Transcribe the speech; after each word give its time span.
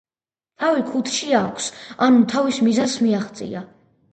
თავი 0.61 0.85
ქუდში 0.87 1.29
აქვს- 1.41 1.67
ანუ 2.07 2.25
თავის 2.33 2.61
მიზანს 2.69 2.97
მიაღწია. 3.05 3.63